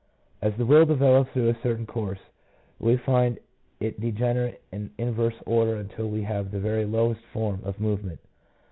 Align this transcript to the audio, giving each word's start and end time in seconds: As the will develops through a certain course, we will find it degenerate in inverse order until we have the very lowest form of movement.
As 0.41 0.57
the 0.57 0.65
will 0.65 0.83
develops 0.83 1.29
through 1.29 1.49
a 1.49 1.61
certain 1.61 1.85
course, 1.85 2.17
we 2.79 2.93
will 2.93 2.97
find 3.03 3.37
it 3.79 4.01
degenerate 4.01 4.59
in 4.71 4.89
inverse 4.97 5.35
order 5.45 5.75
until 5.75 6.09
we 6.09 6.23
have 6.23 6.49
the 6.49 6.59
very 6.59 6.85
lowest 6.85 7.21
form 7.31 7.61
of 7.63 7.79
movement. 7.79 8.19